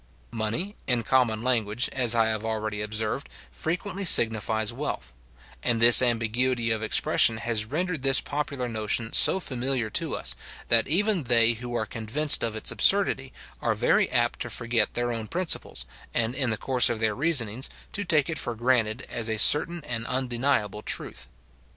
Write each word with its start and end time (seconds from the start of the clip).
Money, 0.31 0.75
in 0.87 1.03
common 1.03 1.43
language, 1.43 1.87
as 1.93 2.15
I 2.15 2.25
have 2.29 2.43
already 2.43 2.81
observed, 2.81 3.29
frequently 3.51 4.03
signifies 4.03 4.73
wealth; 4.73 5.13
and 5.61 5.79
this 5.79 6.01
ambiguity 6.01 6.71
of 6.71 6.81
expression 6.81 7.37
has 7.37 7.65
rendered 7.65 8.01
this 8.01 8.19
popular 8.19 8.67
notion 8.67 9.13
so 9.13 9.39
familiar 9.39 9.91
to 9.91 10.15
us, 10.15 10.35
that 10.69 10.87
even 10.87 11.25
they 11.25 11.53
who 11.53 11.75
are 11.75 11.85
convinced 11.85 12.41
of 12.41 12.55
its 12.55 12.71
absurdity, 12.71 13.31
are 13.61 13.75
very 13.75 14.09
apt 14.09 14.39
to 14.39 14.49
forget 14.49 14.95
their 14.95 15.11
own 15.11 15.27
principles, 15.27 15.85
and, 16.15 16.33
in 16.33 16.49
the 16.49 16.57
course 16.57 16.89
of 16.89 16.99
their 16.99 17.13
reasonings, 17.13 17.69
to 17.91 18.03
take 18.03 18.27
it 18.27 18.39
for 18.39 18.55
granted 18.55 19.05
as 19.07 19.29
a 19.29 19.37
certain 19.37 19.83
and 19.83 20.07
undeniable 20.07 20.81
truth. 20.81 21.27